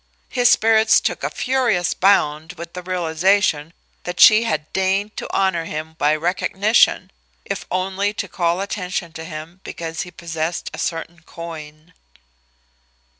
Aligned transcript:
His 0.29 0.49
spirits 0.49 0.99
took 0.99 1.23
a 1.23 1.29
furious 1.29 1.93
bound 1.93 2.53
with 2.53 2.73
the 2.73 2.81
realization 2.81 3.71
that 4.03 4.19
she 4.19 4.45
had 4.45 4.73
deigned 4.73 5.15
to 5.17 5.31
honor 5.31 5.65
him 5.65 5.93
by 5.99 6.15
recognition, 6.15 7.11
if 7.45 7.67
only 7.69 8.11
to 8.13 8.27
call 8.27 8.61
attention 8.61 9.13
to 9.13 9.23
him 9.23 9.61
because 9.63 10.01
he 10.01 10.09
possessed 10.09 10.71
a 10.73 10.79
certain 10.79 11.21
coin. 11.21 11.93